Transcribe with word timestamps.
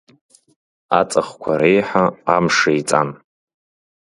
Аҵыхқәа 0.99 1.51
реиҳа 1.59 2.05
амш 2.35 2.57
еиҵан. 2.71 3.09